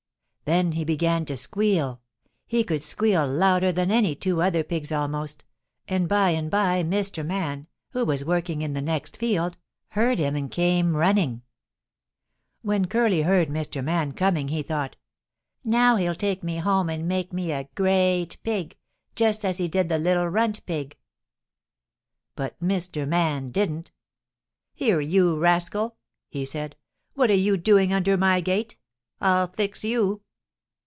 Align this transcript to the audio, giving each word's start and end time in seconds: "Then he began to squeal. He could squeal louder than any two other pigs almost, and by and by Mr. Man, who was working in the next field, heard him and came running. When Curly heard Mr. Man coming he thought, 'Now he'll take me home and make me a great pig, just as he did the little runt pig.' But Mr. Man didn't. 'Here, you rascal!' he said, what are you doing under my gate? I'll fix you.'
"Then 0.45 0.73
he 0.73 0.83
began 0.83 1.23
to 1.25 1.37
squeal. 1.37 2.01
He 2.45 2.65
could 2.65 2.83
squeal 2.83 3.25
louder 3.25 3.71
than 3.71 3.89
any 3.89 4.15
two 4.15 4.41
other 4.41 4.65
pigs 4.65 4.91
almost, 4.91 5.45
and 5.87 6.09
by 6.09 6.31
and 6.31 6.51
by 6.51 6.83
Mr. 6.83 7.25
Man, 7.25 7.67
who 7.91 8.03
was 8.03 8.25
working 8.25 8.61
in 8.61 8.73
the 8.73 8.81
next 8.81 9.15
field, 9.15 9.57
heard 9.89 10.19
him 10.19 10.35
and 10.35 10.51
came 10.51 10.97
running. 10.97 11.43
When 12.63 12.83
Curly 12.87 13.21
heard 13.21 13.47
Mr. 13.47 13.81
Man 13.81 14.11
coming 14.11 14.49
he 14.49 14.61
thought, 14.61 14.97
'Now 15.63 15.95
he'll 15.95 16.15
take 16.15 16.43
me 16.43 16.57
home 16.57 16.89
and 16.89 17.07
make 17.07 17.31
me 17.31 17.53
a 17.53 17.69
great 17.75 18.37
pig, 18.43 18.75
just 19.15 19.45
as 19.45 19.57
he 19.57 19.69
did 19.69 19.87
the 19.87 19.97
little 19.99 20.27
runt 20.27 20.65
pig.' 20.65 20.97
But 22.35 22.59
Mr. 22.59 23.07
Man 23.07 23.51
didn't. 23.51 23.91
'Here, 24.73 24.99
you 24.99 25.37
rascal!' 25.37 25.95
he 26.27 26.43
said, 26.43 26.75
what 27.13 27.29
are 27.29 27.35
you 27.35 27.55
doing 27.55 27.93
under 27.93 28.17
my 28.17 28.41
gate? 28.41 28.75
I'll 29.21 29.47
fix 29.47 29.85
you.' 29.85 30.23